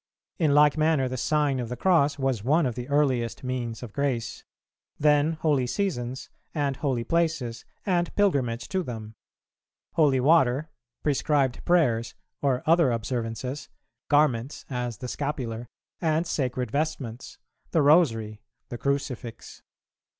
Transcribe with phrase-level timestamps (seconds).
[0.39, 3.93] In like manner the Sign of the Cross was one of the earliest means of
[3.93, 4.43] grace;
[4.97, 9.13] then holy seasons, and holy places, and pilgrimage to them;
[9.93, 10.71] holy water;
[11.03, 13.69] prescribed prayers, or other observances;
[14.07, 15.67] garments, as the scapular,
[16.01, 17.37] and sacred vestments;
[17.69, 19.61] the rosary; the crucifix.